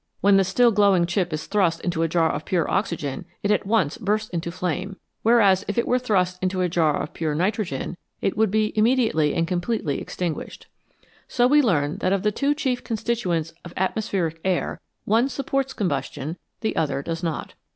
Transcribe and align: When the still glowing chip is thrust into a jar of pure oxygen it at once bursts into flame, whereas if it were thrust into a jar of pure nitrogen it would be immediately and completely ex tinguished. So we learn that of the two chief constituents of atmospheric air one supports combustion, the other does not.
When 0.19 0.37
the 0.37 0.43
still 0.43 0.71
glowing 0.71 1.05
chip 1.05 1.31
is 1.31 1.45
thrust 1.45 1.79
into 1.81 2.01
a 2.01 2.07
jar 2.07 2.31
of 2.31 2.43
pure 2.43 2.67
oxygen 2.67 3.23
it 3.43 3.51
at 3.51 3.67
once 3.67 3.99
bursts 3.99 4.31
into 4.31 4.49
flame, 4.51 4.97
whereas 5.21 5.63
if 5.67 5.77
it 5.77 5.87
were 5.87 5.99
thrust 5.99 6.41
into 6.41 6.61
a 6.61 6.67
jar 6.69 6.99
of 7.03 7.13
pure 7.13 7.35
nitrogen 7.35 7.95
it 8.19 8.35
would 8.35 8.49
be 8.49 8.75
immediately 8.75 9.35
and 9.35 9.47
completely 9.47 10.01
ex 10.01 10.15
tinguished. 10.15 10.63
So 11.27 11.45
we 11.45 11.61
learn 11.61 11.99
that 11.99 12.13
of 12.13 12.23
the 12.23 12.31
two 12.31 12.55
chief 12.55 12.83
constituents 12.83 13.53
of 13.63 13.75
atmospheric 13.77 14.41
air 14.43 14.81
one 15.05 15.29
supports 15.29 15.71
combustion, 15.71 16.37
the 16.61 16.75
other 16.75 17.03
does 17.03 17.21
not. 17.21 17.53